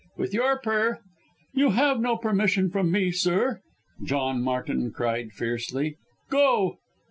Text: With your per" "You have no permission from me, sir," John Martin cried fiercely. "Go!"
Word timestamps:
With 0.17 0.33
your 0.33 0.57
per" 0.57 0.97
"You 1.53 1.69
have 1.69 1.99
no 1.99 2.17
permission 2.17 2.71
from 2.71 2.89
me, 2.89 3.11
sir," 3.11 3.61
John 4.03 4.41
Martin 4.41 4.89
cried 4.91 5.31
fiercely. 5.31 5.97
"Go!" 6.27 6.79